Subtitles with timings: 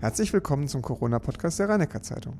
[0.00, 2.38] Herzlich willkommen zum Corona-Podcast der rhein zeitung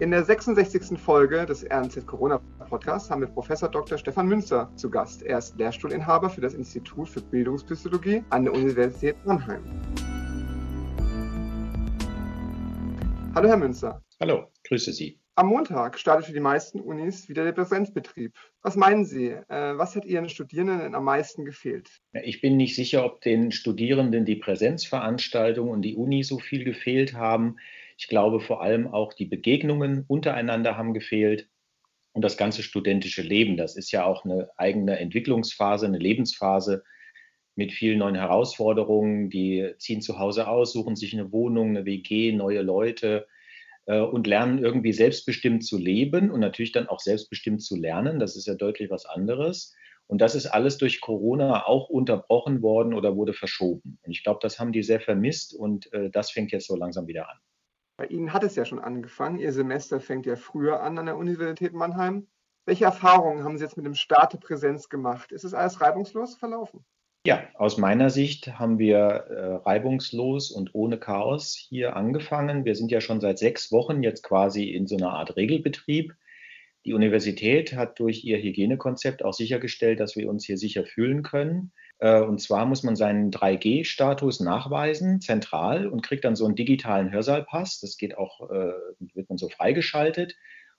[0.00, 0.98] In der 66.
[0.98, 3.96] Folge des RNZ Corona Podcasts haben wir Professor Dr.
[3.98, 5.22] Stefan Münzer zu Gast.
[5.22, 9.62] Er ist Lehrstuhlinhaber für das Institut für Bildungspsychologie an der Universität Mannheim.
[13.36, 14.02] Hallo, Herr Münzer.
[14.20, 15.21] Hallo, grüße Sie.
[15.34, 18.34] Am Montag startet für die meisten Unis wieder der Präsenzbetrieb.
[18.60, 19.28] Was meinen Sie?
[19.28, 22.02] Äh, was hat Ihren Studierenden am meisten gefehlt?
[22.22, 27.14] Ich bin nicht sicher, ob den Studierenden die Präsenzveranstaltung und die Uni so viel gefehlt
[27.14, 27.56] haben.
[27.96, 31.48] Ich glaube vor allem auch die Begegnungen untereinander haben gefehlt
[32.12, 33.56] und das ganze studentische Leben.
[33.56, 36.84] Das ist ja auch eine eigene Entwicklungsphase, eine Lebensphase
[37.54, 39.30] mit vielen neuen Herausforderungen.
[39.30, 43.26] Die ziehen zu Hause aus, suchen sich eine Wohnung, eine WG, neue Leute
[43.86, 48.20] und lernen irgendwie selbstbestimmt zu leben und natürlich dann auch selbstbestimmt zu lernen.
[48.20, 49.74] Das ist ja deutlich was anderes.
[50.06, 53.98] Und das ist alles durch Corona auch unterbrochen worden oder wurde verschoben.
[54.02, 57.06] Und ich glaube, das haben die sehr vermisst und äh, das fängt jetzt so langsam
[57.06, 57.38] wieder an.
[57.96, 59.38] Bei Ihnen hat es ja schon angefangen.
[59.38, 62.26] Ihr Semester fängt ja früher an an der Universität Mannheim.
[62.66, 65.32] Welche Erfahrungen haben Sie jetzt mit dem Start der Präsenz gemacht?
[65.32, 66.84] Ist es alles reibungslos verlaufen?
[67.24, 72.64] Ja, aus meiner Sicht haben wir äh, reibungslos und ohne Chaos hier angefangen.
[72.64, 76.14] Wir sind ja schon seit sechs Wochen jetzt quasi in so einer Art Regelbetrieb.
[76.84, 81.70] Die Universität hat durch ihr Hygienekonzept auch sichergestellt, dass wir uns hier sicher fühlen können.
[81.98, 87.12] Äh, und zwar muss man seinen 3G-Status nachweisen, zentral, und kriegt dann so einen digitalen
[87.12, 87.78] Hörsaalpass.
[87.78, 88.72] Das geht auch, äh,
[89.14, 90.34] wird man so freigeschaltet.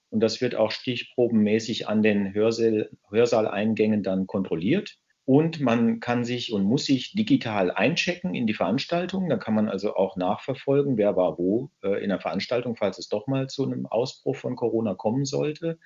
[0.10, 4.98] Und das wird auch stichprobenmäßig an den Hörsaal, Hörsaaleingängen dann kontrolliert.
[5.26, 9.30] Und man kann sich und muss sich digital einchecken in die Veranstaltung.
[9.30, 13.08] Da kann man also auch nachverfolgen, wer war wo äh, in der Veranstaltung, falls es
[13.08, 15.80] doch mal zu einem Ausbruch von Corona kommen sollte.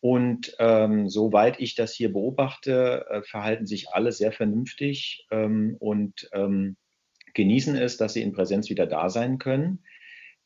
[0.00, 6.30] Und ähm, soweit ich das hier beobachte, äh, verhalten sich alle sehr vernünftig ähm, und
[6.32, 6.76] ähm,
[7.34, 9.80] genießen es, dass sie in Präsenz wieder da sein können.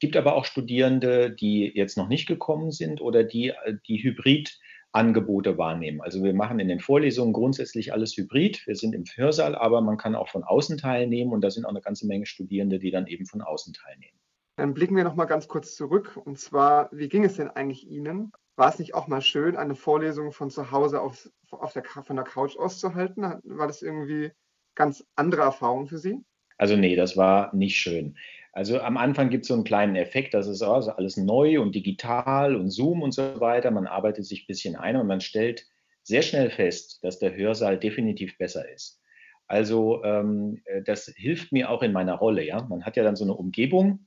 [0.01, 4.59] Gibt aber auch Studierende, die jetzt noch nicht gekommen sind oder die äh, die Hybrid
[4.93, 6.01] Angebote wahrnehmen.
[6.01, 8.67] Also wir machen in den Vorlesungen grundsätzlich alles hybrid.
[8.67, 11.71] Wir sind im Hörsaal, aber man kann auch von außen teilnehmen und da sind auch
[11.71, 14.19] eine ganze Menge Studierende, die dann eben von außen teilnehmen.
[14.57, 17.89] Dann blicken wir noch mal ganz kurz zurück und zwar, wie ging es denn eigentlich
[17.89, 18.33] Ihnen?
[18.57, 22.17] War es nicht auch mal schön, eine Vorlesung von zu Hause auf, auf der, von
[22.17, 23.23] der Couch auszuhalten?
[23.45, 24.31] War das irgendwie
[24.75, 26.19] ganz andere Erfahrung für Sie?
[26.59, 28.17] Also nee, das war nicht schön.
[28.53, 31.75] Also am Anfang gibt es so einen kleinen Effekt, das ist also alles neu und
[31.75, 33.71] digital und Zoom und so weiter.
[33.71, 35.67] Man arbeitet sich ein bisschen ein und man stellt
[36.03, 39.01] sehr schnell fest, dass der Hörsaal definitiv besser ist.
[39.47, 42.45] Also ähm, äh, das hilft mir auch in meiner Rolle.
[42.45, 44.07] Ja, man hat ja dann so eine Umgebung,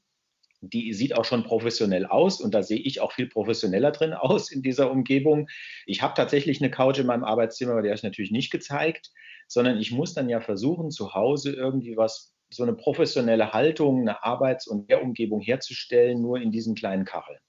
[0.61, 4.51] die sieht auch schon professionell aus und da sehe ich auch viel professioneller drin aus
[4.51, 5.47] in dieser Umgebung.
[5.87, 9.11] Ich habe tatsächlich eine Couch in meinem Arbeitszimmer, aber die habe ich natürlich nicht gezeigt,
[9.47, 14.23] sondern ich muss dann ja versuchen, zu Hause irgendwie was so eine professionelle Haltung, eine
[14.23, 17.39] Arbeits- und Lehrumgebung herzustellen, nur in diesen kleinen Kacheln.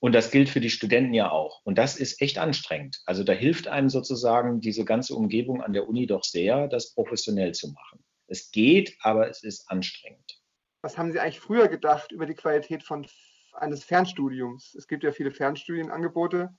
[0.00, 1.62] Und das gilt für die Studenten ja auch.
[1.64, 3.00] Und das ist echt anstrengend.
[3.06, 7.52] Also da hilft einem sozusagen diese ganze Umgebung an der Uni doch sehr, das professionell
[7.52, 8.04] zu machen.
[8.26, 10.42] Es geht, aber es ist anstrengend.
[10.82, 13.06] Was haben Sie eigentlich früher gedacht über die Qualität von
[13.54, 14.74] eines Fernstudiums?
[14.74, 16.50] Es gibt ja viele Fernstudienangebote.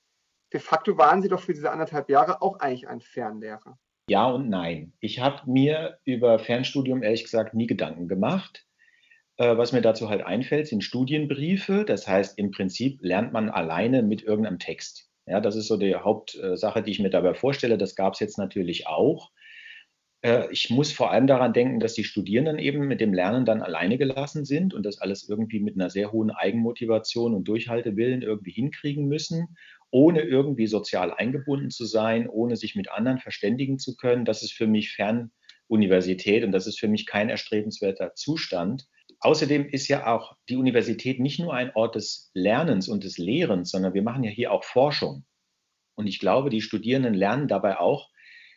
[0.52, 3.78] De facto waren Sie doch für diese anderthalb Jahre auch eigentlich ein Fernlehrer.
[4.08, 4.94] Ja und nein.
[5.00, 8.66] Ich habe mir über Fernstudium ehrlich gesagt nie Gedanken gemacht.
[9.38, 11.86] Äh, was mir dazu halt einfällt, sind Studienbriefe.
[11.86, 15.10] Das heißt, im Prinzip lernt man alleine mit irgendeinem Text.
[15.26, 17.80] Ja, das ist so die Hauptsache, die ich mir dabei vorstelle.
[17.80, 19.32] Das gab es jetzt natürlich auch.
[20.22, 23.64] Äh, ich muss vor allem daran denken, dass die Studierenden eben mit dem Lernen dann
[23.64, 28.52] alleine gelassen sind und das alles irgendwie mit einer sehr hohen Eigenmotivation und Durchhaltewillen irgendwie
[28.52, 29.56] hinkriegen müssen
[29.91, 34.25] ohne irgendwie sozial eingebunden zu sein, ohne sich mit anderen verständigen zu können.
[34.25, 38.88] Das ist für mich Fernuniversität und das ist für mich kein erstrebenswerter Zustand.
[39.19, 43.72] Außerdem ist ja auch die Universität nicht nur ein Ort des Lernens und des Lehrens,
[43.72, 45.25] sondern wir machen ja hier auch Forschung.
[45.96, 48.09] Und ich glaube, die Studierenden lernen dabei auch,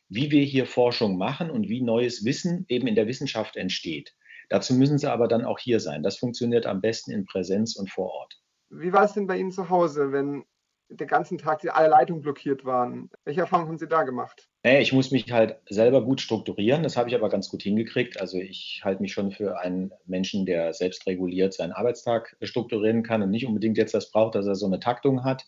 [0.08, 4.14] wie wir hier Forschung machen und wie neues Wissen eben in der Wissenschaft entsteht.
[4.48, 6.02] Dazu müssen sie aber dann auch hier sein.
[6.02, 8.40] Das funktioniert am besten in Präsenz und vor Ort.
[8.70, 10.44] Wie war es denn bei Ihnen zu Hause, wenn
[10.90, 13.10] den ganzen Tag die alle Leitungen blockiert waren.
[13.24, 14.48] Welche Erfahrungen haben Sie da gemacht?
[14.62, 16.82] Ich muss mich halt selber gut strukturieren.
[16.82, 18.20] Das habe ich aber ganz gut hingekriegt.
[18.20, 23.22] Also ich halte mich schon für einen Menschen, der selbst reguliert seinen Arbeitstag strukturieren kann
[23.22, 25.46] und nicht unbedingt jetzt das braucht, dass er so eine Taktung hat.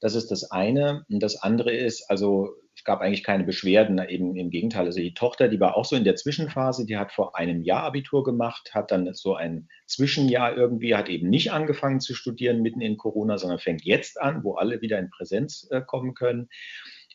[0.00, 1.04] Das ist das eine.
[1.08, 4.86] Und das andere ist, also es gab eigentlich keine Beschwerden, eben im Gegenteil.
[4.86, 7.82] Also die Tochter, die war auch so in der Zwischenphase, die hat vor einem Jahr
[7.82, 12.80] Abitur gemacht, hat dann so ein Zwischenjahr irgendwie, hat eben nicht angefangen zu studieren mitten
[12.80, 16.48] in Corona, sondern fängt jetzt an, wo alle wieder in Präsenz äh, kommen können.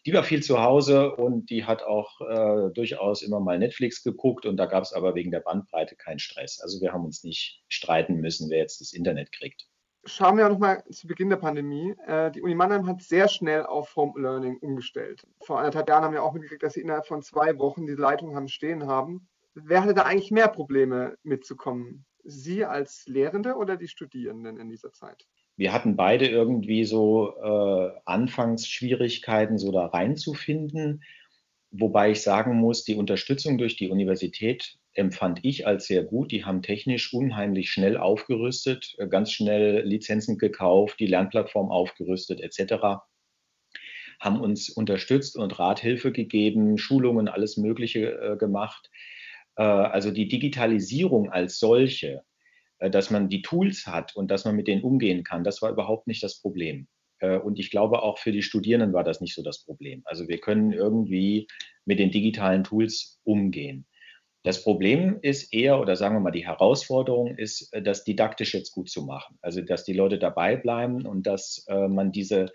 [0.05, 4.45] die war viel zu Hause und die hat auch äh, durchaus immer mal Netflix geguckt
[4.45, 6.59] und da gab es aber wegen der Bandbreite keinen Stress.
[6.61, 9.65] Also wir haben uns nicht streiten müssen, wer jetzt das Internet kriegt.
[10.05, 11.95] Schauen wir nochmal zu Beginn der Pandemie.
[12.05, 15.25] Äh, die Uni Mannheim hat sehr schnell auf Home Learning umgestellt.
[15.41, 18.35] Vor anderthalb Jahren haben wir auch mitgekriegt, dass sie innerhalb von zwei Wochen die Leitung
[18.35, 19.27] haben stehen haben.
[19.55, 22.05] Wer hatte da eigentlich mehr Probleme mitzukommen?
[22.23, 25.25] Sie als Lehrende oder die Studierenden in dieser Zeit?
[25.57, 31.03] wir hatten beide irgendwie so äh, Anfangsschwierigkeiten, so da reinzufinden.
[31.71, 36.31] Wobei ich sagen muss, die Unterstützung durch die Universität empfand ich als sehr gut.
[36.31, 43.03] Die haben technisch unheimlich schnell aufgerüstet, äh, ganz schnell Lizenzen gekauft, die Lernplattform aufgerüstet etc.
[44.19, 48.89] Haben uns unterstützt und Rathilfe gegeben, Schulungen, alles Mögliche äh, gemacht.
[49.57, 52.23] Äh, also die Digitalisierung als solche
[52.79, 55.71] äh, dass man die Tools hat und dass man mit denen umgehen kann, das war
[55.71, 56.87] überhaupt nicht das Problem.
[57.19, 60.01] Äh, und ich glaube, auch für die Studierenden war das nicht so das Problem.
[60.05, 61.47] Also wir können irgendwie
[61.85, 63.85] mit den digitalen Tools umgehen.
[64.45, 68.71] Das Problem ist eher, oder sagen wir mal, die Herausforderung ist, äh, das didaktisch jetzt
[68.71, 69.37] gut zu machen.
[69.41, 72.51] Also, dass die Leute dabei bleiben und dass man diese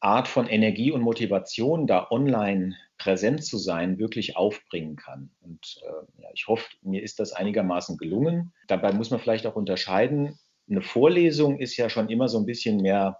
[0.00, 5.30] Art von Energie und Motivation, da online präsent zu sein, wirklich aufbringen kann.
[5.40, 8.52] Und äh, ja, ich hoffe, mir ist das einigermaßen gelungen.
[8.66, 10.38] Dabei muss man vielleicht auch unterscheiden.
[10.68, 13.18] Eine Vorlesung ist ja schon immer so ein bisschen mehr,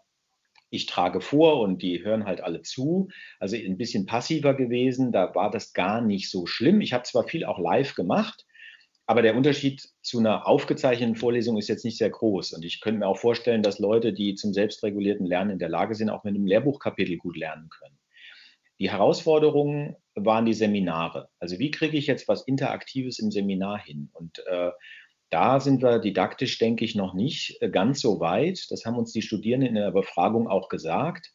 [0.71, 3.09] ich trage vor und die hören halt alle zu.
[3.39, 5.13] Also ein bisschen passiver gewesen.
[5.13, 6.81] Da war das gar nicht so schlimm.
[6.81, 8.47] Ich habe zwar viel auch live gemacht,
[9.07, 12.53] aber der Unterschied zu einer aufgezeichneten Vorlesung ist jetzt nicht sehr groß.
[12.53, 15.97] Und ich könnte mir auch vorstellen, dass Leute, die zum selbstregulierten Lernen in der Lage
[15.97, 17.99] sind, auch mit einem Lehrbuchkapitel gut lernen können.
[18.79, 21.29] Die Herausforderungen waren die Seminare.
[21.39, 24.11] Also wie kriege ich jetzt was Interaktives im Seminar hin?
[24.13, 24.71] Und äh,
[25.31, 28.67] da sind wir didaktisch, denke ich, noch nicht äh, ganz so weit.
[28.71, 31.33] Das haben uns die Studierenden in der Befragung auch gesagt.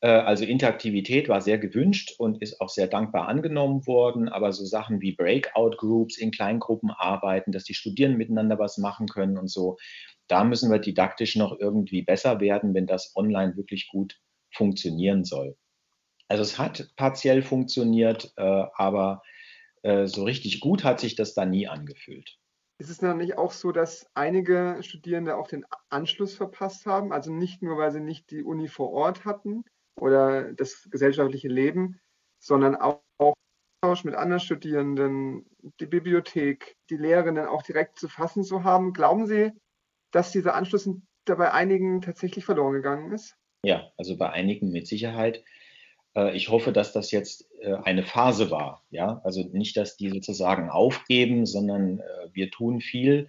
[0.00, 4.28] Äh, also Interaktivität war sehr gewünscht und ist auch sehr dankbar angenommen worden.
[4.28, 9.38] Aber so Sachen wie Breakout-Groups in Kleingruppen arbeiten, dass die Studierenden miteinander was machen können
[9.38, 9.78] und so,
[10.28, 14.20] da müssen wir didaktisch noch irgendwie besser werden, wenn das online wirklich gut
[14.54, 15.56] funktionieren soll.
[16.28, 19.22] Also es hat partiell funktioniert, äh, aber
[20.06, 22.38] so richtig gut hat sich das da nie angefühlt.
[22.78, 27.12] Ist es dann nicht auch so, dass einige Studierende auch den Anschluss verpasst haben?
[27.12, 29.64] Also nicht nur, weil sie nicht die Uni vor Ort hatten,
[29.96, 32.00] oder das gesellschaftliche Leben,
[32.38, 35.46] sondern auch Austausch mit anderen Studierenden,
[35.80, 38.92] die Bibliothek, die Lehrerinnen auch direkt zu fassen zu haben.
[38.92, 39.52] Glauben Sie,
[40.10, 40.88] dass dieser Anschluss
[41.26, 43.36] bei einigen tatsächlich verloren gegangen ist?
[43.64, 45.44] Ja, also bei einigen mit Sicherheit.
[46.16, 48.82] Äh, ich hoffe, dass das jetzt äh, eine Phase war.
[48.90, 53.28] Ja, also nicht, dass die sozusagen aufgeben, sondern äh, wir tun viel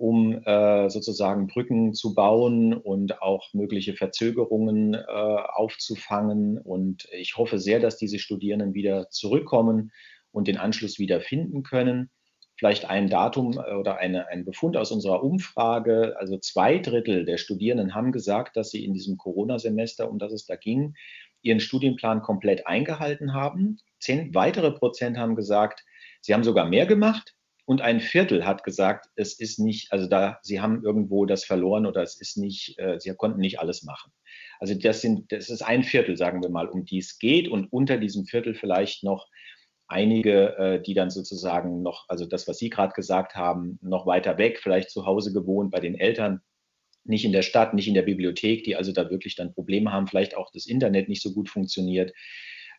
[0.00, 6.56] um sozusagen Brücken zu bauen und auch mögliche Verzögerungen aufzufangen.
[6.56, 9.90] Und ich hoffe sehr, dass diese Studierenden wieder zurückkommen
[10.30, 12.10] und den Anschluss wieder finden können.
[12.56, 16.14] Vielleicht ein Datum oder eine, ein Befund aus unserer Umfrage.
[16.16, 20.46] Also zwei Drittel der Studierenden haben gesagt, dass sie in diesem Corona-Semester, um das es
[20.46, 20.94] da ging,
[21.42, 23.78] ihren Studienplan komplett eingehalten haben.
[23.98, 25.84] Zehn weitere Prozent haben gesagt,
[26.20, 30.38] sie haben sogar mehr gemacht und ein Viertel hat gesagt, es ist nicht, also da,
[30.42, 34.10] sie haben irgendwo das verloren oder es ist nicht, äh, sie konnten nicht alles machen.
[34.58, 37.70] Also das sind, das ist ein Viertel, sagen wir mal, um die es geht und
[37.70, 39.28] unter diesem Viertel vielleicht noch
[39.86, 44.38] einige, äh, die dann sozusagen noch, also das, was Sie gerade gesagt haben, noch weiter
[44.38, 46.40] weg, vielleicht zu Hause gewohnt bei den Eltern,
[47.04, 50.06] nicht in der Stadt, nicht in der Bibliothek, die also da wirklich dann Probleme haben,
[50.06, 52.12] vielleicht auch das Internet nicht so gut funktioniert.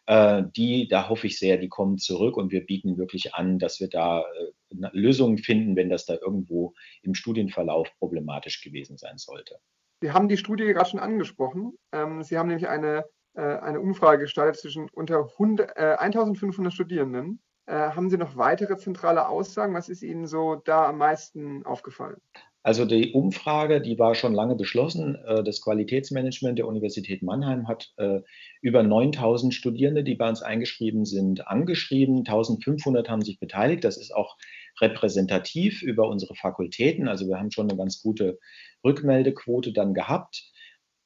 [0.09, 3.79] Äh, die, da hoffe ich sehr, die kommen zurück und wir bieten wirklich an, dass
[3.79, 6.73] wir da äh, Lösungen finden, wenn das da irgendwo
[7.03, 9.59] im Studienverlauf problematisch gewesen sein sollte.
[10.01, 11.73] Sie haben die Studie gerade schon angesprochen.
[11.91, 17.41] Ähm, Sie haben nämlich eine, äh, eine Umfrage gestartet zwischen unter 100, 1500 Studierenden.
[17.67, 19.75] Haben Sie noch weitere zentrale Aussagen?
[19.75, 22.17] Was ist Ihnen so da am meisten aufgefallen?
[22.61, 25.15] Also die Umfrage, die war schon lange beschlossen.
[25.25, 28.19] Äh, das Qualitätsmanagement der Universität Mannheim hat äh,
[28.61, 32.19] über 9000 Studierende, die bei uns eingeschrieben sind, angeschrieben.
[32.19, 33.83] 1500 haben sich beteiligt.
[33.83, 34.35] Das ist auch
[34.81, 37.07] repräsentativ über unsere Fakultäten.
[37.07, 38.39] Also wir haben schon eine ganz gute
[38.83, 40.43] Rückmeldequote dann gehabt.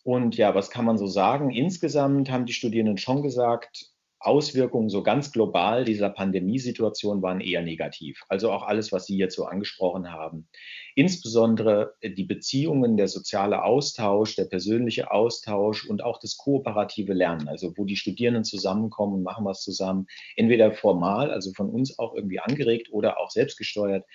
[0.03, 1.51] Und ja, was kann man so sagen?
[1.51, 3.92] Insgesamt haben die Studierenden schon gesagt,
[4.25, 8.23] Auswirkungen so ganz global dieser Pandemiesituation waren eher negativ.
[8.29, 10.47] Also auch alles, was Sie jetzt so angesprochen haben.
[10.95, 17.73] Insbesondere die Beziehungen, der soziale Austausch, der persönliche Austausch und auch das kooperative Lernen, also
[17.75, 22.39] wo die Studierenden zusammenkommen und machen was zusammen, entweder formal, also von uns auch irgendwie
[22.39, 24.05] angeregt oder auch selbstgesteuert.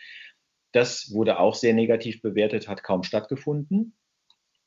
[0.72, 3.96] Das wurde auch sehr negativ bewertet, hat kaum stattgefunden.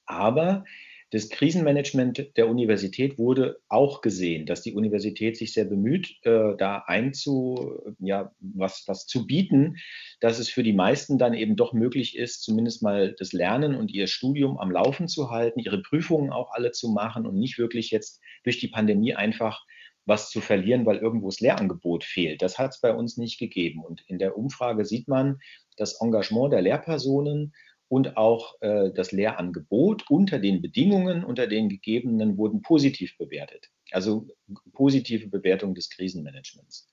[0.06, 0.66] Aber
[1.12, 6.84] Das Krisenmanagement der Universität wurde auch gesehen, dass die Universität sich sehr bemüht, äh, da
[6.88, 9.76] einzu, ja, was, was zu bieten,
[10.22, 13.92] dass es für die meisten dann eben doch möglich ist, zumindest mal das Lernen und
[13.92, 17.92] ihr Studium am Laufen zu halten, ihre Prüfungen auch alle zu machen und nicht wirklich
[17.92, 19.66] jetzt durch die Pandemie einfach
[20.06, 22.42] was zu verlieren, weil irgendwo das Lehrangebot fehlt.
[22.42, 23.84] Das hat es bei uns nicht gegeben.
[23.84, 25.40] Und in der Umfrage sieht man
[25.78, 27.54] das Engagement der Lehrpersonen
[27.92, 33.70] und auch äh, das Lehrangebot unter den Bedingungen, unter den gegebenen, wurden positiv bewertet.
[33.92, 34.30] Also
[34.72, 36.88] positive Bewertung des Krisenmanagements.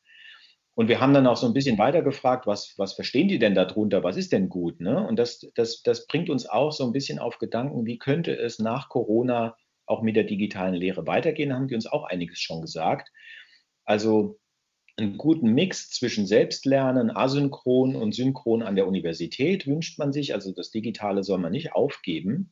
[0.75, 3.55] Und wir haben dann auch so ein bisschen weiter gefragt, was, was verstehen die denn
[3.55, 4.03] darunter?
[4.03, 4.81] Was ist denn gut?
[4.81, 5.07] Ne?
[5.07, 8.59] Und das, das, das bringt uns auch so ein bisschen auf Gedanken, wie könnte es
[8.59, 11.51] nach Corona auch mit der digitalen Lehre weitergehen?
[11.51, 13.13] Da haben die uns auch einiges schon gesagt.
[13.85, 14.41] Also
[14.99, 20.35] einen guten Mix zwischen Selbstlernen, asynchron und synchron an der Universität wünscht man sich.
[20.35, 22.51] Also das Digitale soll man nicht aufgeben.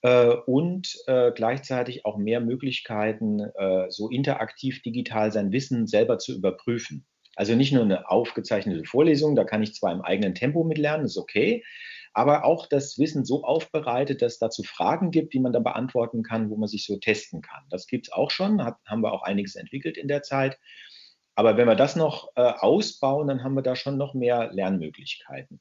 [0.00, 6.34] Äh, und äh, gleichzeitig auch mehr Möglichkeiten, äh, so interaktiv digital sein Wissen selber zu
[6.34, 7.06] überprüfen.
[7.36, 11.16] Also nicht nur eine aufgezeichnete Vorlesung, da kann ich zwar im eigenen Tempo mitlernen, ist
[11.18, 11.64] okay,
[12.12, 16.22] aber auch das Wissen so aufbereitet, dass es dazu Fragen gibt, die man dann beantworten
[16.22, 17.64] kann, wo man sich so testen kann.
[17.70, 20.58] Das gibt es auch schon, hat, haben wir auch einiges entwickelt in der Zeit.
[21.34, 25.60] Aber wenn wir das noch äh, ausbauen, dann haben wir da schon noch mehr Lernmöglichkeiten.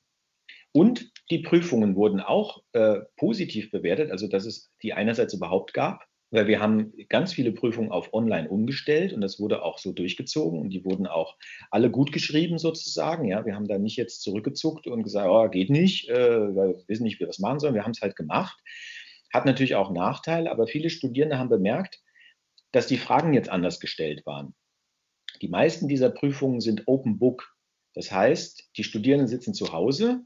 [0.72, 6.06] Und die Prüfungen wurden auch äh, positiv bewertet, also dass es die einerseits überhaupt gab,
[6.32, 10.60] weil wir haben ganz viele Prüfungen auf Online umgestellt und das wurde auch so durchgezogen
[10.60, 11.38] und die wurden auch
[11.70, 13.26] alle gut geschrieben sozusagen.
[13.26, 17.04] Ja, wir haben da nicht jetzt zurückgezuckt und gesagt, oh, geht nicht, äh, wir wissen
[17.04, 17.76] nicht, wie wir das machen sollen.
[17.76, 18.60] Wir haben es halt gemacht.
[19.32, 22.02] Hat natürlich auch Nachteile, aber viele Studierende haben bemerkt,
[22.72, 24.56] dass die Fragen jetzt anders gestellt waren.
[25.44, 27.54] Die meisten dieser Prüfungen sind Open Book.
[27.96, 30.22] Das heißt, die Studierenden sitzen zu Hause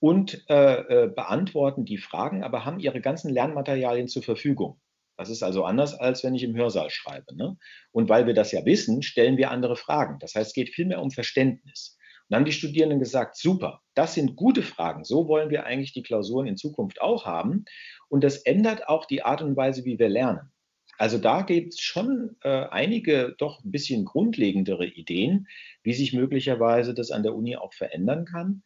[0.00, 4.80] und äh, äh, beantworten die Fragen, aber haben ihre ganzen Lernmaterialien zur Verfügung.
[5.16, 7.36] Das ist also anders, als wenn ich im Hörsaal schreibe.
[7.36, 7.56] Ne?
[7.92, 10.18] Und weil wir das ja wissen, stellen wir andere Fragen.
[10.18, 11.96] Das heißt, es geht vielmehr um Verständnis.
[12.22, 15.04] Und dann haben die Studierenden gesagt, super, das sind gute Fragen.
[15.04, 17.66] So wollen wir eigentlich die Klausuren in Zukunft auch haben.
[18.08, 20.50] Und das ändert auch die Art und Weise, wie wir lernen.
[20.98, 25.48] Also da gibt es schon äh, einige doch ein bisschen grundlegendere Ideen,
[25.82, 28.62] wie sich möglicherweise das an der Uni auch verändern kann,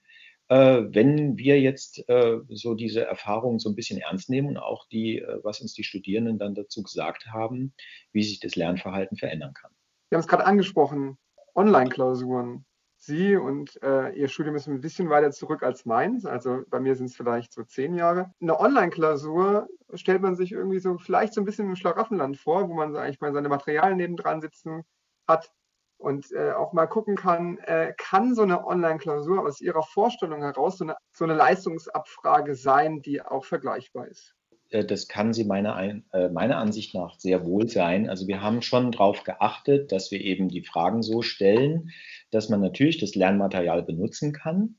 [0.51, 4.87] äh, wenn wir jetzt äh, so diese Erfahrungen so ein bisschen ernst nehmen und auch
[4.89, 7.73] die, äh, was uns die Studierenden dann dazu gesagt haben,
[8.13, 9.71] wie sich das Lernverhalten verändern kann.
[10.09, 11.19] Wir haben es gerade angesprochen,
[11.55, 12.65] Online-Klausuren.
[13.03, 16.27] Sie und äh, Ihr Studium ist ein bisschen weiter zurück als meins.
[16.27, 18.31] Also bei mir sind es vielleicht so zehn Jahre.
[18.43, 22.75] Eine Online-Klausur stellt man sich irgendwie so vielleicht so ein bisschen im Schlaraffenland vor, wo
[22.75, 24.85] man eigentlich mal seine Materialien nebendran sitzen
[25.27, 25.51] hat
[25.97, 30.77] und äh, auch mal gucken kann, äh, kann so eine Online-Klausur aus Ihrer Vorstellung heraus
[30.77, 34.35] so eine, so eine Leistungsabfrage sein, die auch vergleichbar ist?
[34.71, 38.09] Äh, das kann sie meiner, äh, meiner Ansicht nach sehr wohl sein.
[38.09, 41.91] Also wir haben schon darauf geachtet, dass wir eben die Fragen so stellen,
[42.31, 44.77] dass man natürlich das Lernmaterial benutzen kann.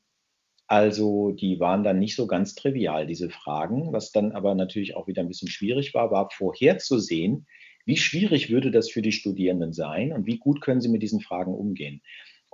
[0.68, 3.92] Also die waren dann nicht so ganz trivial, diese Fragen.
[3.92, 7.46] Was dann aber natürlich auch wieder ein bisschen schwierig war, war vorherzusehen,
[7.86, 11.20] wie schwierig würde das für die Studierenden sein und wie gut können sie mit diesen
[11.20, 12.02] Fragen umgehen.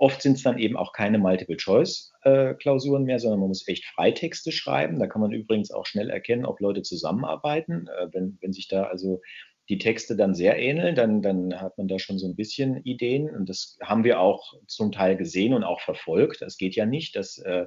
[0.00, 5.00] Oft sind es dann eben auch keine Multiple-Choice-Klausuren mehr, sondern man muss echt Freitexte schreiben.
[5.00, 7.88] Da kann man übrigens auch schnell erkennen, ob Leute zusammenarbeiten.
[7.88, 9.20] Äh, wenn, wenn sich da also
[9.68, 13.28] die Texte dann sehr ähneln, dann, dann hat man da schon so ein bisschen Ideen.
[13.28, 16.42] Und das haben wir auch zum Teil gesehen und auch verfolgt.
[16.42, 17.66] Es geht ja nicht, dass äh,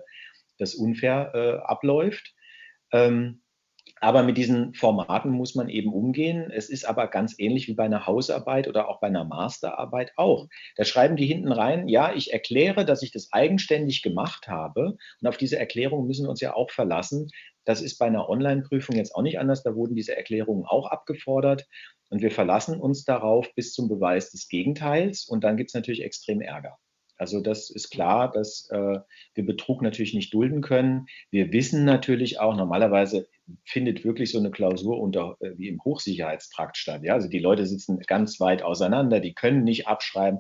[0.57, 2.33] das unfair äh, abläuft.
[2.93, 3.40] Ähm,
[4.03, 6.49] aber mit diesen Formaten muss man eben umgehen.
[6.51, 10.47] Es ist aber ganz ähnlich wie bei einer Hausarbeit oder auch bei einer Masterarbeit auch.
[10.75, 14.97] Da schreiben die hinten rein, ja, ich erkläre, dass ich das eigenständig gemacht habe.
[15.21, 17.29] Und auf diese Erklärung müssen wir uns ja auch verlassen.
[17.63, 19.61] Das ist bei einer Online-Prüfung jetzt auch nicht anders.
[19.61, 21.67] Da wurden diese Erklärungen auch abgefordert.
[22.09, 25.25] Und wir verlassen uns darauf bis zum Beweis des Gegenteils.
[25.27, 26.79] Und dann gibt es natürlich extrem Ärger.
[27.21, 28.99] Also das ist klar, dass äh,
[29.35, 31.05] wir Betrug natürlich nicht dulden können.
[31.29, 33.27] Wir wissen natürlich auch, normalerweise
[33.65, 37.01] findet wirklich so eine Klausur unter, äh, wie im Hochsicherheitstrakt statt.
[37.03, 37.13] Ja?
[37.13, 40.39] Also die Leute sitzen ganz weit auseinander, die können nicht abschreiben.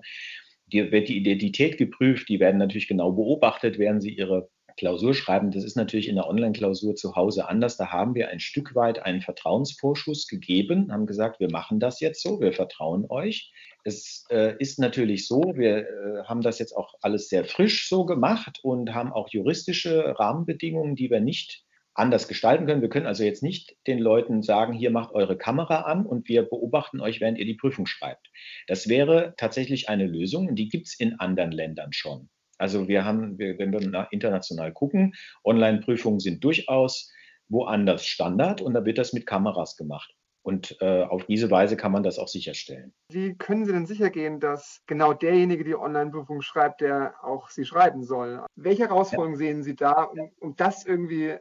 [0.67, 5.51] Die wird die Identität geprüft, die werden natürlich genau beobachtet, während sie ihre Klausur schreiben.
[5.51, 7.77] Das ist natürlich in der Online-Klausur zu Hause anders.
[7.77, 12.21] Da haben wir ein Stück weit einen Vertrauensvorschuss gegeben, haben gesagt, wir machen das jetzt
[12.21, 13.51] so, wir vertrauen euch.
[13.83, 18.05] Es äh, ist natürlich so, wir äh, haben das jetzt auch alles sehr frisch so
[18.05, 22.81] gemacht und haben auch juristische Rahmenbedingungen, die wir nicht anders gestalten können.
[22.81, 26.43] Wir können also jetzt nicht den Leuten sagen, hier macht eure Kamera an und wir
[26.43, 28.29] beobachten euch, während ihr die Prüfung schreibt.
[28.67, 32.29] Das wäre tatsächlich eine Lösung, die gibt es in anderen Ländern schon.
[32.57, 37.11] Also wir haben, wenn wir international gucken, Online-Prüfungen sind durchaus
[37.49, 40.13] woanders Standard und da wird das mit Kameras gemacht.
[40.43, 42.93] Und äh, auf diese Weise kann man das auch sicherstellen.
[43.11, 47.65] Wie können Sie denn sicher gehen, dass genau derjenige die Online-Prüfung schreibt, der auch sie
[47.65, 48.43] schreiben soll?
[48.55, 49.39] Welche Herausforderungen ja.
[49.39, 51.37] sehen Sie da, um, um das irgendwie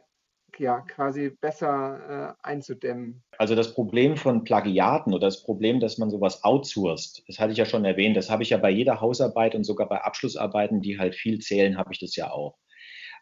[0.59, 3.23] ja, quasi besser äh, einzudämmen.
[3.37, 7.57] Also das Problem von Plagiaten oder das Problem, dass man sowas outsourced, das hatte ich
[7.57, 10.99] ja schon erwähnt, das habe ich ja bei jeder Hausarbeit und sogar bei Abschlussarbeiten, die
[10.99, 12.57] halt viel zählen, habe ich das ja auch.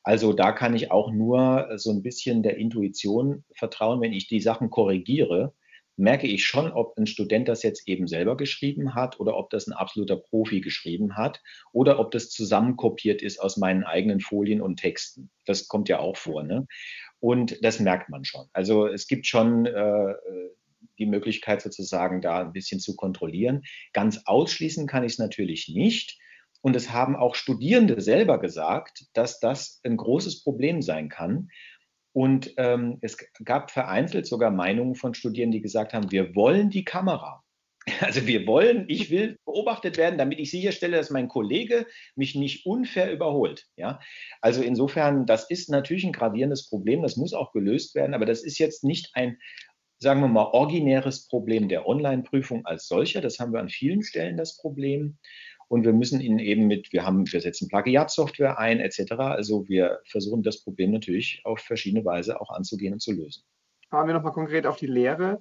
[0.03, 4.39] Also da kann ich auch nur so ein bisschen der Intuition vertrauen, wenn ich die
[4.39, 5.53] Sachen korrigiere,
[5.99, 9.67] merke ich schon, ob ein Student das jetzt eben selber geschrieben hat oder ob das
[9.67, 11.41] ein absoluter Profi geschrieben hat
[11.73, 15.29] oder ob das zusammenkopiert ist aus meinen eigenen Folien und Texten.
[15.45, 16.43] Das kommt ja auch vor.
[16.43, 16.67] Ne?
[17.19, 18.47] Und das merkt man schon.
[18.53, 20.13] Also es gibt schon äh,
[20.97, 23.63] die Möglichkeit sozusagen da ein bisschen zu kontrollieren.
[23.93, 26.19] Ganz ausschließen kann ich es natürlich nicht.
[26.61, 31.49] Und es haben auch Studierende selber gesagt, dass das ein großes Problem sein kann.
[32.11, 36.83] Und ähm, es gab vereinzelt sogar Meinungen von Studierenden, die gesagt haben, wir wollen die
[36.83, 37.43] Kamera.
[37.99, 42.65] Also wir wollen, ich will beobachtet werden, damit ich sicherstelle, dass mein Kollege mich nicht
[42.65, 43.67] unfair überholt.
[43.75, 43.99] Ja?
[44.41, 48.43] Also insofern, das ist natürlich ein gravierendes Problem, das muss auch gelöst werden, aber das
[48.43, 49.37] ist jetzt nicht ein,
[49.99, 53.21] sagen wir mal, originäres Problem der Online-Prüfung als solcher.
[53.21, 55.17] Das haben wir an vielen Stellen das Problem.
[55.67, 59.11] Und wir müssen ihn eben mit, wir haben, wir setzen Plagiatsoftware ein, etc.
[59.19, 63.43] Also wir versuchen das Problem natürlich auf verschiedene Weise auch anzugehen und zu lösen.
[63.89, 65.39] Fahren wir nochmal konkret auf die Lehre.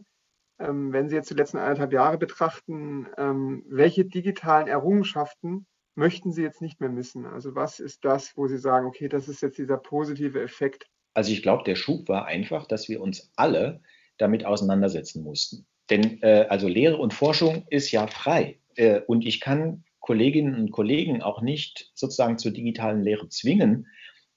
[0.59, 6.43] Ähm, wenn Sie jetzt die letzten eineinhalb Jahre betrachten, ähm, welche digitalen Errungenschaften möchten Sie
[6.43, 7.27] jetzt nicht mehr missen?
[7.27, 10.87] Also was ist das, wo Sie sagen, okay, das ist jetzt dieser positive Effekt?
[11.15, 13.83] Also ich glaube, der Schub war einfach, dass wir uns alle
[14.19, 15.67] damit auseinandersetzen mussten.
[15.91, 18.61] Denn äh, also Lehre und Forschung ist ja frei.
[18.77, 23.89] Äh, und ich kann Kolleginnen und Kollegen auch nicht sozusagen zur digitalen Lehre zwingen,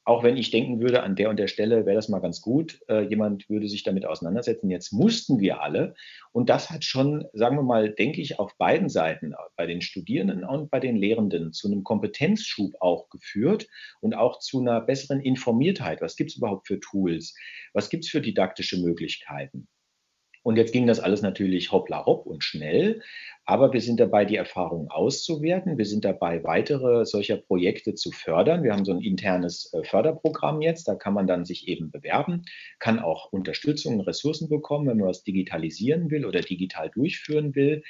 [0.03, 2.79] auch wenn ich denken würde, an der und der Stelle wäre das mal ganz gut,
[2.88, 4.70] äh, jemand würde sich damit auseinandersetzen.
[4.70, 5.93] Jetzt mussten wir alle.
[6.31, 10.43] Und das hat schon, sagen wir mal, denke ich, auf beiden Seiten, bei den Studierenden
[10.43, 13.67] und bei den Lehrenden, zu einem Kompetenzschub auch geführt
[14.00, 16.01] und auch zu einer besseren Informiertheit.
[16.01, 17.36] Was gibt es überhaupt für Tools?
[17.74, 19.68] Was gibt es für didaktische Möglichkeiten?
[20.44, 23.01] Und jetzt ging das alles natürlich hoppla hopp und schnell.
[23.46, 25.77] Aber wir sind dabei, die Erfahrungen auszuwerten.
[25.77, 28.64] Wir sind dabei, weitere solcher Projekte zu fördern.
[28.64, 30.88] Wir haben so ein internes äh, Förderprogramm jetzt.
[30.88, 32.44] Da kann man dann sich eben bewerben,
[32.80, 37.84] kann auch Unterstützung und Ressourcen bekommen, wenn man was digitalisieren will oder digital durchführen will.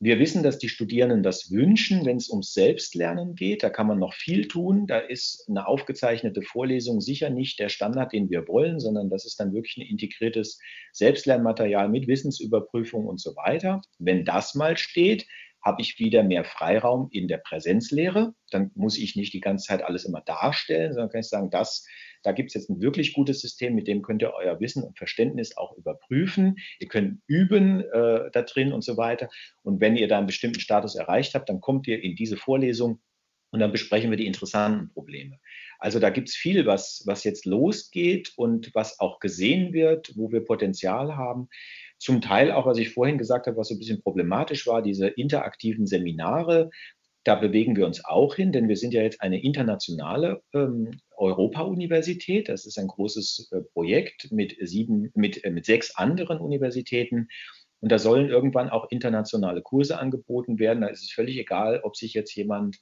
[0.00, 3.64] Wir wissen, dass die Studierenden das wünschen, wenn es ums Selbstlernen geht.
[3.64, 4.86] Da kann man noch viel tun.
[4.86, 9.40] Da ist eine aufgezeichnete Vorlesung sicher nicht der Standard, den wir wollen, sondern das ist
[9.40, 10.60] dann wirklich ein integriertes
[10.92, 13.82] Selbstlernmaterial mit Wissensüberprüfung und so weiter.
[13.98, 15.26] Wenn das mal steht,
[15.64, 18.34] habe ich wieder mehr Freiraum in der Präsenzlehre.
[18.52, 21.84] Dann muss ich nicht die ganze Zeit alles immer darstellen, sondern kann ich sagen, das
[22.22, 24.98] da gibt es jetzt ein wirklich gutes System, mit dem könnt ihr euer Wissen und
[24.98, 26.56] Verständnis auch überprüfen.
[26.78, 29.28] Ihr könnt üben äh, da drin und so weiter.
[29.62, 33.00] Und wenn ihr da einen bestimmten Status erreicht habt, dann kommt ihr in diese Vorlesung
[33.50, 35.38] und dann besprechen wir die interessanten Probleme.
[35.78, 40.30] Also da gibt es viel, was, was jetzt losgeht und was auch gesehen wird, wo
[40.30, 41.48] wir Potenzial haben.
[41.98, 45.08] Zum Teil auch, was ich vorhin gesagt habe, was so ein bisschen problematisch war, diese
[45.08, 46.70] interaktiven Seminare,
[47.24, 52.48] da bewegen wir uns auch hin, denn wir sind ja jetzt eine internationale ähm, Europa-Universität.
[52.48, 57.28] Das ist ein großes äh, Projekt mit, sieben, mit, äh, mit sechs anderen Universitäten.
[57.80, 60.80] Und da sollen irgendwann auch internationale Kurse angeboten werden.
[60.80, 62.78] Da ist es völlig egal, ob sich jetzt jemand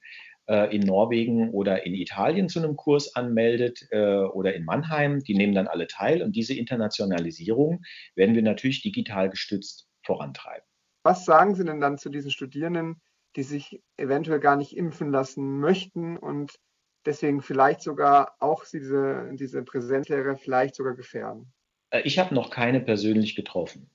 [0.46, 5.22] äh, in Norwegen oder in Italien zu einem Kurs anmeldet äh, oder in Mannheim.
[5.22, 6.22] Die nehmen dann alle teil.
[6.22, 7.82] Und diese Internationalisierung
[8.14, 10.66] werden wir natürlich digital gestützt vorantreiben.
[11.02, 13.00] Was sagen Sie denn dann zu diesen Studierenden,
[13.36, 16.58] die sich eventuell gar nicht impfen lassen möchten und
[17.06, 21.52] deswegen vielleicht sogar auch diese, diese Präsenzlehre vielleicht sogar gefährden?
[21.90, 23.90] Äh, ich habe noch keine persönlich getroffen.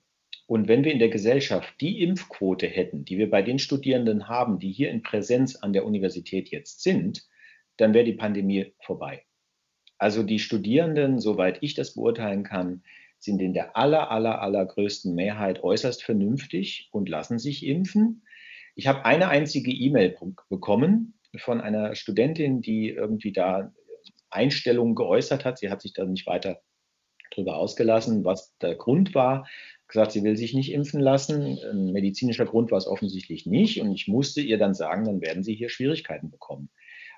[0.48, 4.60] Und wenn wir in der Gesellschaft die Impfquote hätten, die wir bei den Studierenden haben,
[4.60, 7.26] die hier in Präsenz an der Universität jetzt sind,
[7.78, 9.24] dann wäre die Pandemie vorbei.
[9.98, 12.84] Also die Studierenden, soweit ich das beurteilen kann,
[13.18, 18.24] sind in der aller, aller, allergrößten Mehrheit äußerst vernünftig und lassen sich impfen.
[18.76, 20.18] Ich habe eine einzige E-Mail
[20.50, 23.72] bekommen von einer Studentin, die irgendwie da
[24.30, 25.60] Einstellungen geäußert hat.
[25.60, 26.62] Sie hat sich da nicht weiter
[27.32, 29.48] darüber ausgelassen, was der Grund war.
[29.88, 31.60] Gesagt, sie will sich nicht impfen lassen.
[31.60, 33.82] Ein medizinischer Grund war es offensichtlich nicht.
[33.82, 36.70] Und ich musste ihr dann sagen, dann werden sie hier Schwierigkeiten bekommen.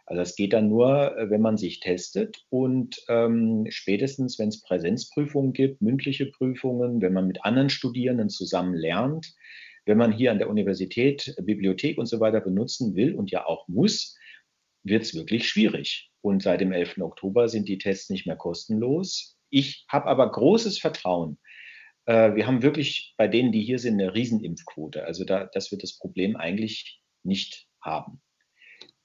[0.05, 5.53] Also das geht dann nur, wenn man sich testet und ähm, spätestens, wenn es Präsenzprüfungen
[5.53, 9.33] gibt, mündliche Prüfungen, wenn man mit anderen Studierenden zusammen lernt,
[9.85, 13.67] wenn man hier an der Universität Bibliothek und so weiter benutzen will und ja auch
[13.67, 14.17] muss,
[14.83, 16.11] wird es wirklich schwierig.
[16.21, 16.99] Und seit dem 11.
[16.99, 19.37] Oktober sind die Tests nicht mehr kostenlos.
[19.49, 21.37] Ich habe aber großes Vertrauen,
[22.05, 25.05] Äh, wir haben wirklich bei denen, die hier sind, eine Riesenimpfquote.
[25.05, 28.21] Also da, dass wir das Problem eigentlich nicht haben.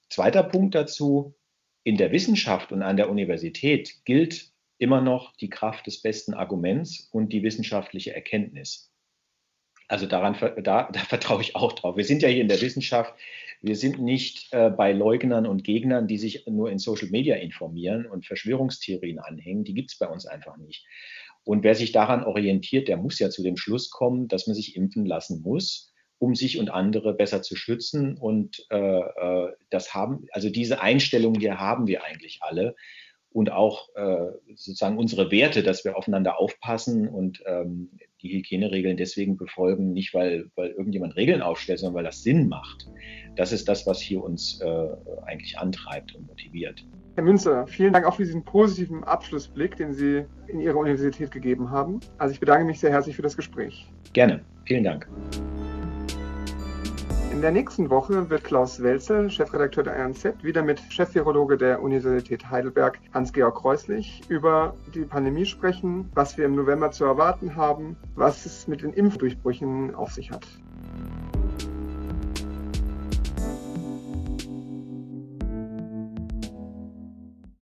[0.09, 1.35] Zweiter Punkt dazu,
[1.83, 7.09] in der Wissenschaft und an der Universität gilt immer noch die Kraft des besten Arguments
[7.11, 8.91] und die wissenschaftliche Erkenntnis.
[9.89, 11.97] Also daran, da, da vertraue ich auch drauf.
[11.97, 13.13] Wir sind ja hier in der Wissenschaft,
[13.61, 18.05] wir sind nicht äh, bei Leugnern und Gegnern, die sich nur in Social Media informieren
[18.05, 19.65] und Verschwörungstheorien anhängen.
[19.65, 20.85] Die gibt es bei uns einfach nicht.
[21.43, 24.77] Und wer sich daran orientiert, der muss ja zu dem Schluss kommen, dass man sich
[24.77, 28.15] impfen lassen muss, um sich und andere besser zu schützen.
[28.17, 32.75] Und äh, äh das haben, also diese Einstellung hier haben wir eigentlich alle
[33.31, 39.37] und auch äh, sozusagen unsere Werte, dass wir aufeinander aufpassen und ähm, die Hygieneregeln deswegen
[39.37, 42.87] befolgen, nicht weil, weil irgendjemand Regeln aufstellt, sondern weil das Sinn macht.
[43.35, 44.87] Das ist das, was hier uns äh,
[45.25, 46.85] eigentlich antreibt und motiviert.
[47.15, 51.69] Herr Münzer, vielen Dank auch für diesen positiven Abschlussblick, den Sie in Ihrer Universität gegeben
[51.69, 51.99] haben.
[52.17, 53.87] Also ich bedanke mich sehr herzlich für das Gespräch.
[54.13, 54.45] Gerne.
[54.65, 55.07] Vielen Dank.
[57.39, 62.49] In der nächsten Woche wird Klaus Welzel, Chefredakteur der RNZ, wieder mit Chefvirologe der Universität
[62.49, 68.45] Heidelberg, Hans-Georg Kreuslich, über die Pandemie sprechen, was wir im November zu erwarten haben, was
[68.45, 70.45] es mit den Impfdurchbrüchen auf sich hat.